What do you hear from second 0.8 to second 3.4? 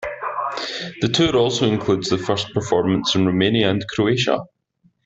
The tour also includes the first performance in